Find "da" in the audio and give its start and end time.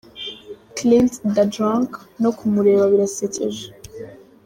1.33-1.43